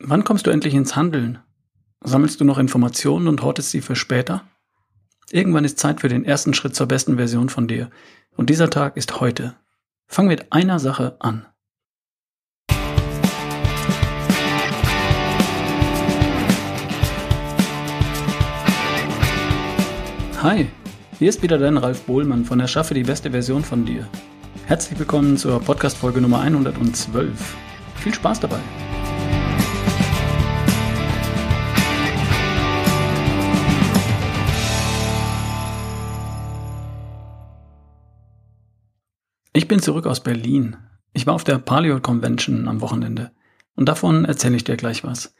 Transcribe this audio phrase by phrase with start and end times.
[0.00, 1.40] Wann kommst du endlich ins Handeln?
[2.04, 4.44] Sammelst du noch Informationen und hortest sie für später?
[5.32, 7.90] Irgendwann ist Zeit für den ersten Schritt zur besten Version von dir.
[8.36, 9.56] Und dieser Tag ist heute.
[10.06, 11.46] Fang mit einer Sache an.
[20.40, 20.68] Hi,
[21.18, 24.06] hier ist wieder dein Ralf Bohlmann von Erschaffe die beste Version von dir.
[24.66, 27.56] Herzlich willkommen zur Podcast-Folge Nummer 112.
[27.96, 28.60] Viel Spaß dabei!
[39.68, 40.78] Ich bin zurück aus Berlin.
[41.12, 43.32] Ich war auf der Paleo Convention am Wochenende.
[43.74, 45.34] Und davon erzähle ich dir gleich was.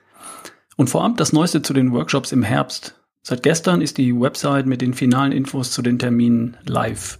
[0.77, 3.01] Und vorab das Neueste zu den Workshops im Herbst.
[3.23, 7.18] Seit gestern ist die Website mit den finalen Infos zu den Terminen live.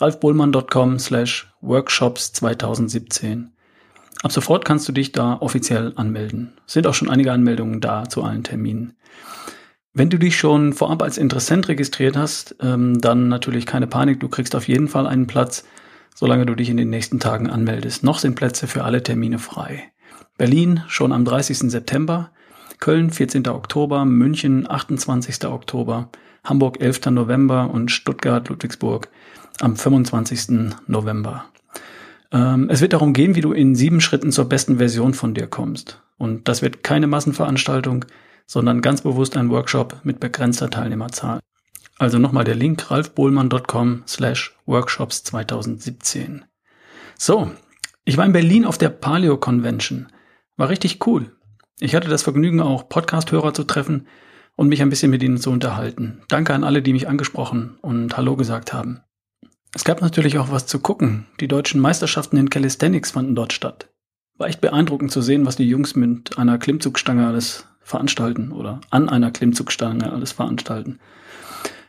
[0.00, 3.52] ralfbohlmann.com slash workshops 2017.
[4.24, 6.54] Ab sofort kannst du dich da offiziell anmelden.
[6.66, 8.94] Sind auch schon einige Anmeldungen da zu allen Terminen.
[9.92, 14.28] Wenn du dich schon vorab als Interessent registriert hast, ähm, dann natürlich keine Panik, du
[14.28, 15.64] kriegst auf jeden Fall einen Platz
[16.20, 18.04] solange du dich in den nächsten Tagen anmeldest.
[18.04, 19.90] Noch sind Plätze für alle Termine frei.
[20.36, 21.70] Berlin schon am 30.
[21.70, 22.30] September,
[22.78, 23.48] Köln 14.
[23.48, 25.46] Oktober, München 28.
[25.46, 26.10] Oktober,
[26.44, 27.06] Hamburg 11.
[27.06, 29.08] November und Stuttgart, Ludwigsburg
[29.60, 30.74] am 25.
[30.86, 31.46] November.
[32.32, 35.46] Ähm, es wird darum gehen, wie du in sieben Schritten zur besten Version von dir
[35.46, 36.02] kommst.
[36.18, 38.04] Und das wird keine Massenveranstaltung,
[38.46, 41.40] sondern ganz bewusst ein Workshop mit begrenzter Teilnehmerzahl.
[42.00, 46.46] Also nochmal der Link ralfbohlmann.com slash workshops 2017.
[47.18, 47.50] So,
[48.06, 50.06] ich war in Berlin auf der Paleo Convention.
[50.56, 51.36] War richtig cool.
[51.78, 54.06] Ich hatte das Vergnügen, auch Podcast-Hörer zu treffen
[54.56, 56.22] und mich ein bisschen mit ihnen zu unterhalten.
[56.28, 59.02] Danke an alle, die mich angesprochen und Hallo gesagt haben.
[59.74, 61.26] Es gab natürlich auch was zu gucken.
[61.38, 63.90] Die deutschen Meisterschaften in Calisthenics fanden dort statt.
[64.38, 69.10] War echt beeindruckend zu sehen, was die Jungs mit einer Klimmzugstange alles veranstalten oder an
[69.10, 70.98] einer Klimmzugstange alles veranstalten.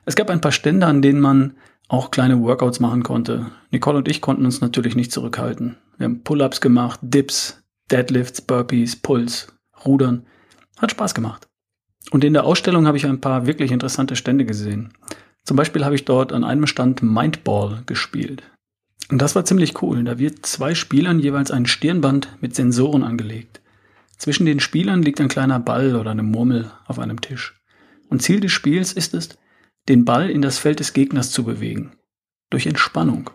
[0.05, 1.53] Es gab ein paar Stände, an denen man
[1.87, 3.51] auch kleine Workouts machen konnte.
[3.69, 5.77] Nicole und ich konnten uns natürlich nicht zurückhalten.
[5.97, 7.61] Wir haben Pull-ups gemacht, Dips,
[7.91, 9.47] Deadlifts, Burpees, Pulls,
[9.85, 10.25] Rudern.
[10.79, 11.47] Hat Spaß gemacht.
[12.11, 14.93] Und in der Ausstellung habe ich ein paar wirklich interessante Stände gesehen.
[15.43, 18.43] Zum Beispiel habe ich dort an einem Stand Mindball gespielt.
[19.09, 20.03] Und das war ziemlich cool.
[20.03, 23.61] Da wird zwei Spielern jeweils ein Stirnband mit Sensoren angelegt.
[24.17, 27.59] Zwischen den Spielern liegt ein kleiner Ball oder eine Murmel auf einem Tisch.
[28.09, 29.29] Und Ziel des Spiels ist es,
[29.89, 31.93] den Ball in das Feld des Gegners zu bewegen.
[32.49, 33.29] Durch Entspannung.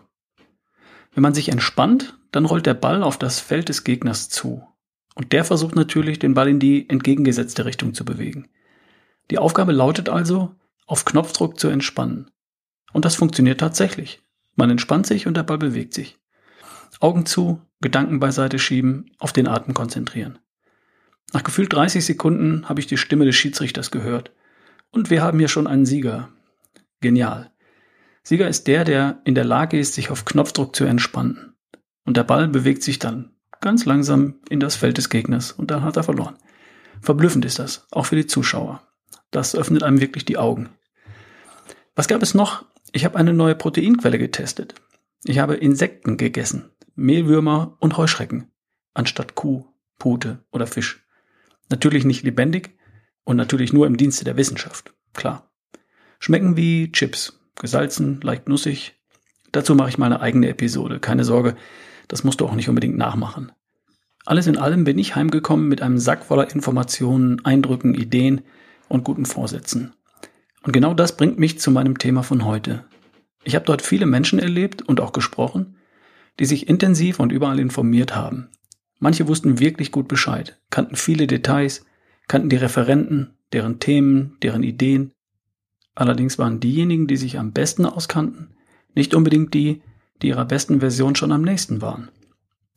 [1.13, 4.63] Wenn man sich entspannt, dann rollt der Ball auf das Feld des Gegners zu.
[5.15, 8.49] Und der versucht natürlich, den Ball in die entgegengesetzte Richtung zu bewegen.
[9.31, 12.29] Die Aufgabe lautet also, auf Knopfdruck zu entspannen.
[12.93, 14.21] Und das funktioniert tatsächlich.
[14.55, 16.17] Man entspannt sich und der Ball bewegt sich.
[16.99, 20.39] Augen zu, Gedanken beiseite schieben, auf den Atem konzentrieren.
[21.33, 24.31] Nach gefühlt 30 Sekunden habe ich die Stimme des Schiedsrichters gehört.
[24.91, 26.29] Und wir haben hier schon einen Sieger.
[27.01, 27.51] Genial.
[28.23, 31.55] Sieger ist der, der in der Lage ist, sich auf Knopfdruck zu entspannen.
[32.05, 33.31] Und der Ball bewegt sich dann
[33.61, 36.37] ganz langsam in das Feld des Gegners und dann hat er verloren.
[37.01, 38.81] Verblüffend ist das, auch für die Zuschauer.
[39.31, 40.69] Das öffnet einem wirklich die Augen.
[41.95, 42.65] Was gab es noch?
[42.91, 44.75] Ich habe eine neue Proteinquelle getestet.
[45.23, 48.51] Ich habe Insekten gegessen, Mehlwürmer und Heuschrecken,
[48.93, 49.65] anstatt Kuh,
[49.99, 51.05] Pute oder Fisch.
[51.69, 52.77] Natürlich nicht lebendig
[53.23, 55.51] und natürlich nur im Dienste der Wissenschaft, klar.
[56.19, 57.39] Schmecken wie Chips.
[57.59, 58.95] Gesalzen, leicht nussig.
[59.51, 60.99] Dazu mache ich mal eine eigene Episode.
[60.99, 61.55] Keine Sorge,
[62.07, 63.51] das musst du auch nicht unbedingt nachmachen.
[64.25, 68.41] Alles in allem bin ich heimgekommen mit einem Sack voller Informationen, Eindrücken, Ideen
[68.89, 69.93] und guten Vorsätzen.
[70.63, 72.83] Und genau das bringt mich zu meinem Thema von heute.
[73.43, 75.77] Ich habe dort viele Menschen erlebt und auch gesprochen,
[76.39, 78.49] die sich intensiv und überall informiert haben.
[78.99, 81.85] Manche wussten wirklich gut Bescheid, kannten viele Details,
[82.27, 85.13] kannten die Referenten, deren Themen, deren Ideen
[85.97, 88.49] Allerdings waren diejenigen, die sich am besten auskannten,
[88.93, 89.81] nicht unbedingt die,
[90.21, 92.09] die ihrer besten Version schon am nächsten waren.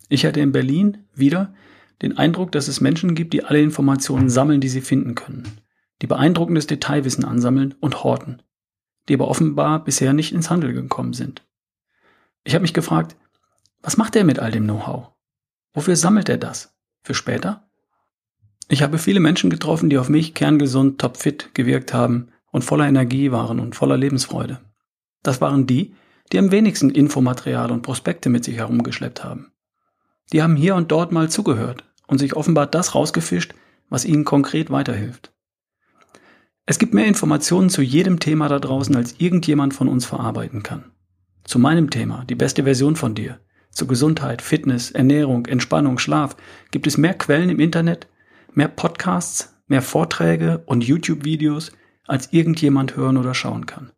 [0.08, 1.52] Ich hatte in Berlin wieder
[2.00, 5.60] den Eindruck, dass es Menschen gibt, die alle Informationen sammeln, die sie finden können,
[6.00, 8.40] die beeindruckendes Detailwissen ansammeln und horten,
[9.06, 11.46] die aber offenbar bisher nicht ins Handel gekommen sind.
[12.44, 13.16] Ich habe mich gefragt,
[13.82, 15.10] was macht er mit all dem Know-how?
[15.74, 16.74] Wofür sammelt er das?
[17.02, 17.68] Für später?
[18.70, 23.30] Ich habe viele Menschen getroffen, die auf mich kerngesund, topfit gewirkt haben und voller Energie
[23.32, 24.60] waren und voller Lebensfreude.
[25.22, 25.94] Das waren die,
[26.32, 29.52] die am wenigsten Infomaterial und Prospekte mit sich herumgeschleppt haben.
[30.32, 33.54] Die haben hier und dort mal zugehört und sich offenbar das rausgefischt,
[33.88, 35.32] was ihnen konkret weiterhilft.
[36.66, 40.92] Es gibt mehr Informationen zu jedem Thema da draußen, als irgendjemand von uns verarbeiten kann.
[41.42, 46.36] Zu meinem Thema, die beste Version von dir, zu Gesundheit, Fitness, Ernährung, Entspannung, Schlaf,
[46.70, 48.08] gibt es mehr Quellen im Internet,
[48.52, 51.72] mehr Podcasts, mehr Vorträge und YouTube-Videos,
[52.10, 53.92] als irgendjemand hören oder schauen kann.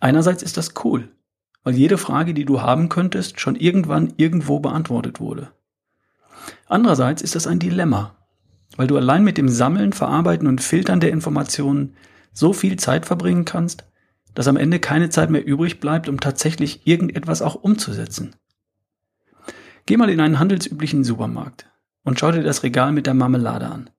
[0.00, 1.08] Einerseits ist das cool,
[1.64, 5.50] weil jede Frage, die du haben könntest, schon irgendwann irgendwo beantwortet wurde.
[6.66, 8.16] Andererseits ist das ein Dilemma,
[8.76, 11.96] weil du allein mit dem Sammeln, Verarbeiten und Filtern der Informationen
[12.32, 13.84] so viel Zeit verbringen kannst,
[14.34, 18.36] dass am Ende keine Zeit mehr übrig bleibt, um tatsächlich irgendetwas auch umzusetzen.
[19.86, 21.66] Geh mal in einen handelsüblichen Supermarkt
[22.04, 23.90] und schau dir das Regal mit der Marmelade an.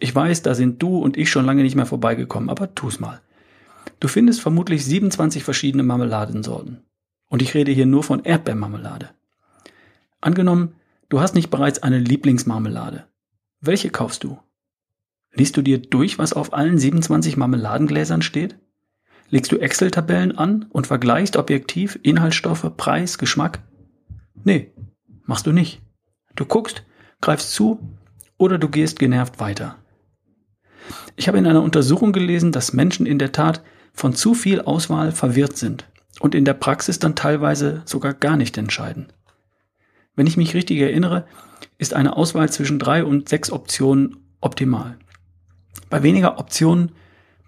[0.00, 3.20] Ich weiß, da sind du und ich schon lange nicht mehr vorbeigekommen, aber tu's mal.
[4.00, 6.82] Du findest vermutlich 27 verschiedene Marmeladensorten.
[7.28, 9.10] Und ich rede hier nur von Erdbeermarmelade.
[10.20, 10.74] Angenommen,
[11.08, 13.06] du hast nicht bereits eine Lieblingsmarmelade.
[13.60, 14.38] Welche kaufst du?
[15.32, 18.56] Liest du dir durch, was auf allen 27 Marmeladengläsern steht?
[19.30, 23.60] Legst du Excel-Tabellen an und vergleichst objektiv Inhaltsstoffe, Preis, Geschmack?
[24.44, 24.72] Nee,
[25.24, 25.82] machst du nicht.
[26.34, 26.84] Du guckst,
[27.20, 27.78] greifst zu
[28.38, 29.76] oder du gehst genervt weiter.
[31.16, 33.62] Ich habe in einer Untersuchung gelesen, dass Menschen in der Tat
[33.92, 35.86] von zu viel Auswahl verwirrt sind
[36.20, 39.12] und in der Praxis dann teilweise sogar gar nicht entscheiden.
[40.14, 41.26] Wenn ich mich richtig erinnere,
[41.78, 44.98] ist eine Auswahl zwischen drei und sechs Optionen optimal.
[45.90, 46.92] Bei weniger Optionen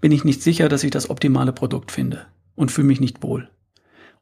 [0.01, 3.51] bin ich nicht sicher, dass ich das optimale Produkt finde und fühle mich nicht wohl.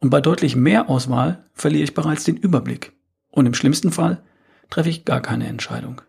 [0.00, 2.93] Und bei deutlich mehr Auswahl verliere ich bereits den Überblick.
[3.31, 4.23] Und im schlimmsten Fall
[4.70, 6.03] treffe ich gar keine Entscheidung.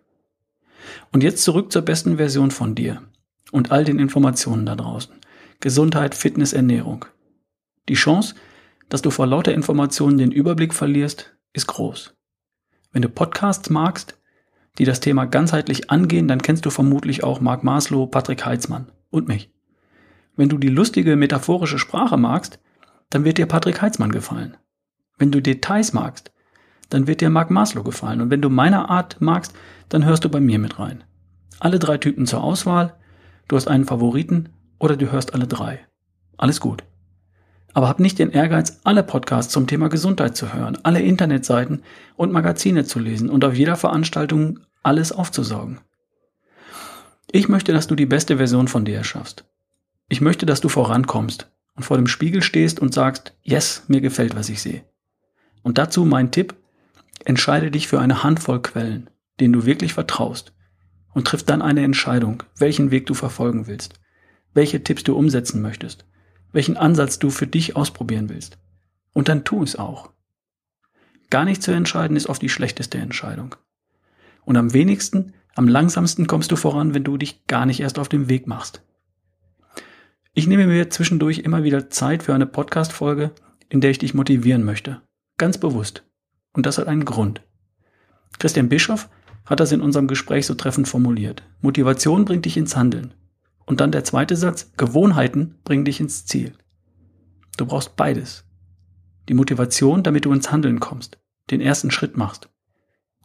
[1.12, 3.02] Und jetzt zurück zur besten Version von dir
[3.52, 5.14] und all den Informationen da draußen.
[5.60, 7.06] Gesundheit, Fitness, Ernährung.
[7.90, 8.36] Die Chance,
[8.90, 12.16] dass du vor lauter Informationen den Überblick verlierst, ist groß.
[12.92, 14.18] Wenn du Podcasts magst,
[14.78, 19.28] die das Thema ganzheitlich angehen, dann kennst du vermutlich auch Marc Maslow, Patrick Heitzmann und
[19.28, 19.52] mich.
[20.36, 22.60] Wenn du die lustige metaphorische Sprache magst,
[23.10, 24.56] dann wird dir Patrick Heitzmann gefallen.
[25.18, 26.32] Wenn du Details magst,
[26.90, 28.22] dann wird dir Marc Maslow gefallen.
[28.22, 29.54] Und wenn du meine Art magst,
[29.90, 31.04] dann hörst du bei mir mit rein.
[31.60, 32.96] Alle drei Typen zur Auswahl,
[33.48, 34.50] du hast einen Favoriten
[34.80, 35.80] oder du hörst alle drei.
[36.38, 36.84] Alles gut.
[37.74, 41.84] Aber hab nicht den Ehrgeiz, alle Podcasts zum Thema Gesundheit zu hören, alle Internetseiten
[42.16, 45.80] und Magazine zu lesen und auf jeder Veranstaltung alles aufzusaugen.
[47.32, 49.46] Ich möchte, dass du die beste Version von dir erschaffst.
[50.08, 54.36] Ich möchte, dass du vorankommst und vor dem Spiegel stehst und sagst, yes, mir gefällt,
[54.36, 54.84] was ich sehe.
[55.62, 56.56] Und dazu mein Tipp,
[57.26, 60.54] entscheide dich für eine Handvoll Quellen, denen du wirklich vertraust
[61.14, 64.00] und triff dann eine Entscheidung, welchen Weg du verfolgen willst,
[64.54, 66.06] welche Tipps du umsetzen möchtest
[66.52, 68.58] welchen Ansatz du für dich ausprobieren willst.
[69.14, 70.12] Und dann tu es auch.
[71.30, 73.56] Gar nicht zu entscheiden ist oft die schlechteste Entscheidung.
[74.46, 78.10] Und am wenigsten, am langsamsten kommst du voran, wenn du dich gar nicht erst auf
[78.10, 78.82] den Weg machst.
[80.34, 83.32] Ich nehme mir zwischendurch immer wieder Zeit für eine Podcast-Folge,
[83.68, 85.02] in der ich dich motivieren möchte.
[85.38, 86.09] Ganz bewusst.
[86.54, 87.42] Und das hat einen Grund.
[88.40, 89.10] Christian Bischoff
[89.46, 91.44] hat das in unserem Gespräch so treffend formuliert.
[91.62, 93.14] Motivation bringt dich ins Handeln.
[93.66, 96.54] Und dann der zweite Satz, Gewohnheiten bringen dich ins Ziel.
[97.58, 98.46] Du brauchst beides.
[99.28, 101.20] Die Motivation, damit du ins Handeln kommst,
[101.52, 102.50] den ersten Schritt machst.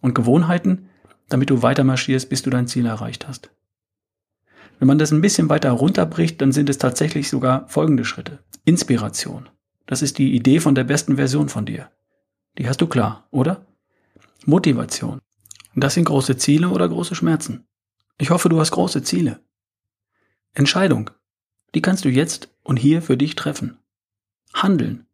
[0.00, 0.90] Und Gewohnheiten,
[1.28, 3.50] damit du weiter marschierst, bis du dein Ziel erreicht hast.
[4.78, 8.40] Wenn man das ein bisschen weiter runterbricht, dann sind es tatsächlich sogar folgende Schritte.
[8.64, 9.48] Inspiration.
[9.86, 11.90] Das ist die Idee von der besten Version von dir.
[12.58, 13.66] Die hast du klar, oder?
[14.44, 15.20] Motivation.
[15.74, 17.66] Das sind große Ziele oder große Schmerzen.
[18.18, 19.40] Ich hoffe, du hast große Ziele.
[20.52, 21.10] Entscheidung.
[21.74, 23.78] Die kannst du jetzt und hier für dich treffen.
[24.52, 25.06] Handeln.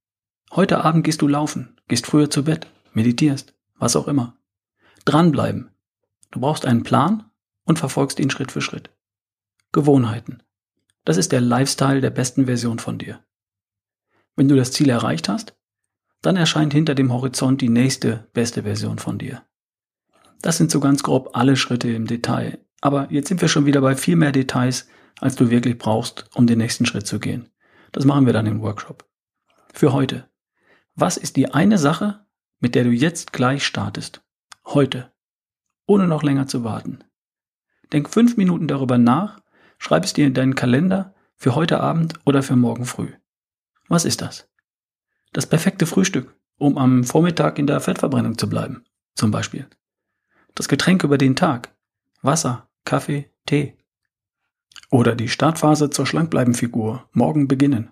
[0.52, 4.36] Heute Abend gehst du laufen, gehst früher zu Bett, meditierst, was auch immer.
[5.06, 5.70] Dranbleiben.
[6.30, 7.30] Du brauchst einen Plan
[7.64, 8.90] und verfolgst ihn Schritt für Schritt.
[9.72, 10.42] Gewohnheiten.
[11.04, 13.24] Das ist der Lifestyle der besten Version von dir.
[14.36, 15.54] Wenn du das Ziel erreicht hast,
[16.22, 19.42] dann erscheint hinter dem Horizont die nächste beste Version von dir.
[20.42, 22.58] Das sind so ganz grob alle Schritte im Detail.
[22.80, 24.88] Aber jetzt sind wir schon wieder bei viel mehr Details,
[25.20, 27.50] als du wirklich brauchst, um den nächsten Schritt zu gehen.
[27.92, 29.06] Das machen wir dann im Workshop.
[29.72, 30.28] Für heute.
[30.94, 32.24] Was ist die eine Sache,
[32.58, 34.22] mit der du jetzt gleich startest?
[34.64, 35.12] Heute.
[35.86, 37.04] Ohne noch länger zu warten.
[37.92, 39.40] Denk fünf Minuten darüber nach,
[39.78, 43.12] schreib es dir in deinen Kalender für heute Abend oder für morgen früh.
[43.88, 44.49] Was ist das?
[45.32, 48.84] Das perfekte Frühstück, um am Vormittag in der Fettverbrennung zu bleiben,
[49.14, 49.66] zum Beispiel.
[50.54, 51.74] Das Getränk über den Tag.
[52.22, 53.76] Wasser, Kaffee, Tee.
[54.90, 57.90] Oder die Startphase zur Schlankbleibenfigur morgen beginnen.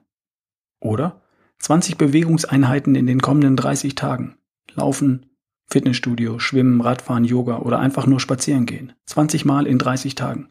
[0.81, 1.23] Oder
[1.61, 4.37] 20 Bewegungseinheiten in den kommenden 30 Tagen.
[4.75, 5.27] Laufen,
[5.67, 8.93] Fitnessstudio, Schwimmen, Radfahren, Yoga oder einfach nur spazieren gehen.
[9.07, 10.51] 20 Mal in 30 Tagen.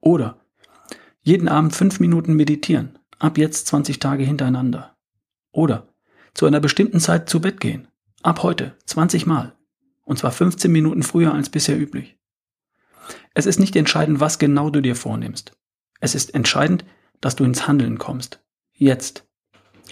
[0.00, 0.40] Oder
[1.22, 2.98] jeden Abend 5 Minuten meditieren.
[3.18, 4.96] Ab jetzt 20 Tage hintereinander.
[5.52, 5.89] Oder
[6.34, 7.88] zu einer bestimmten Zeit zu Bett gehen.
[8.22, 9.56] Ab heute 20 Mal.
[10.04, 12.18] Und zwar 15 Minuten früher als bisher üblich.
[13.34, 15.52] Es ist nicht entscheidend, was genau du dir vornimmst.
[16.00, 16.84] Es ist entscheidend,
[17.20, 18.40] dass du ins Handeln kommst.
[18.72, 19.26] Jetzt.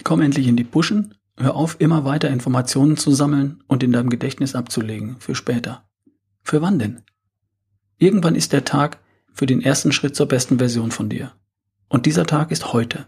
[0.03, 4.09] Komm endlich in die Puschen, hör auf, immer weiter Informationen zu sammeln und in deinem
[4.09, 5.87] Gedächtnis abzulegen für später.
[6.43, 7.01] Für wann denn?
[7.97, 8.99] Irgendwann ist der Tag
[9.33, 11.33] für den ersten Schritt zur besten Version von dir.
[11.87, 13.07] Und dieser Tag ist heute.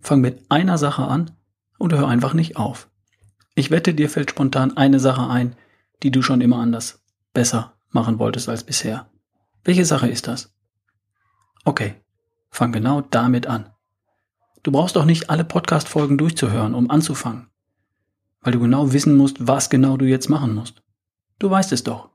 [0.00, 1.30] Fang mit einer Sache an
[1.78, 2.90] und hör einfach nicht auf.
[3.54, 5.56] Ich wette, dir fällt spontan eine Sache ein,
[6.02, 7.02] die du schon immer anders,
[7.32, 9.10] besser machen wolltest als bisher.
[9.62, 10.54] Welche Sache ist das?
[11.64, 11.94] Okay,
[12.50, 13.70] fang genau damit an.
[14.62, 17.48] Du brauchst auch nicht alle Podcast-Folgen durchzuhören, um anzufangen,
[18.40, 20.82] weil du genau wissen musst, was genau du jetzt machen musst.
[21.38, 22.10] Du weißt es doch.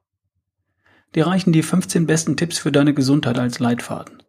[1.16, 4.22] Dir reichen die 15 besten Tipps für deine Gesundheit als Leitfaden.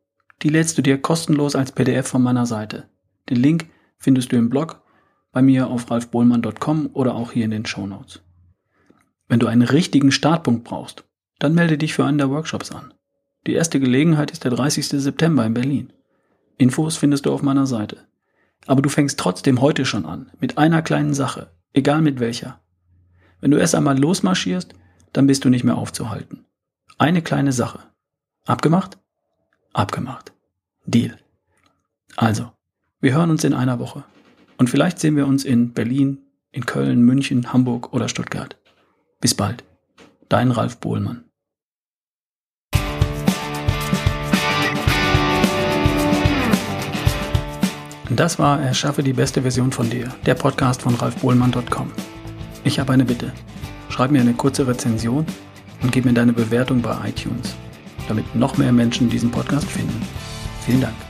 [0.43, 2.89] Die lädst du dir kostenlos als PDF von meiner Seite.
[3.29, 3.67] Den Link
[3.99, 4.83] findest du im Blog,
[5.33, 8.21] bei mir auf ralfbohlmann.com oder auch hier in den Show Notes.
[9.29, 11.05] Wenn du einen richtigen Startpunkt brauchst,
[11.39, 12.93] dann melde dich für einen der Workshops an.
[13.47, 14.89] Die erste Gelegenheit ist der 30.
[14.89, 15.93] September in Berlin.
[16.59, 18.07] Infos findest du auf meiner Seite.
[18.67, 22.61] Aber du fängst trotzdem heute schon an, mit einer kleinen Sache, egal mit welcher.
[23.41, 24.75] Wenn du erst einmal losmarschierst,
[25.13, 26.45] dann bist du nicht mehr aufzuhalten.
[26.99, 27.81] Eine kleine Sache.
[28.45, 28.99] Abgemacht?
[29.73, 30.33] Abgemacht.
[30.85, 31.17] Deal.
[32.17, 32.53] Also,
[33.01, 34.05] wir hören uns in einer Woche.
[34.61, 36.19] Und vielleicht sehen wir uns in Berlin,
[36.53, 38.59] in Köln, München, Hamburg oder Stuttgart.
[39.19, 39.65] Bis bald.
[40.29, 41.25] Dein Ralf Bohlmann.
[48.11, 51.91] Das war Erschaffe die beste Version von dir, der Podcast von ralfbohlmann.com.
[52.63, 53.33] Ich habe eine Bitte.
[53.89, 55.25] Schreib mir eine kurze Rezension
[55.81, 57.55] und gib mir deine Bewertung bei iTunes,
[58.09, 60.03] damit noch mehr Menschen diesen Podcast finden.
[60.67, 61.10] Vielen Dank.